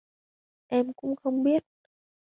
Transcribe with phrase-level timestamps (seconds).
[0.69, 1.63] Em cũng không biết